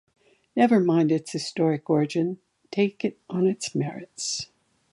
Never 0.55 0.79
mind 0.79 1.11
its 1.11 1.31
historic 1.31 1.87
origin, 1.87 2.39
take 2.71 3.05
it 3.05 3.19
on 3.29 3.45
its 3.45 3.75
merits. 3.75 4.47